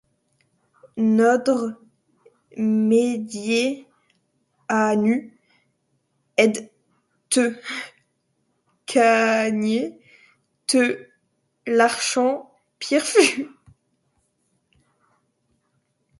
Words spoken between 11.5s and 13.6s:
l’archant pir fus...